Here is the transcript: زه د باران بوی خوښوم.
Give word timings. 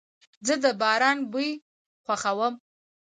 زه 0.47 0.53
د 0.63 0.65
باران 0.81 1.17
بوی 1.31 1.49
خوښوم. 2.05 2.53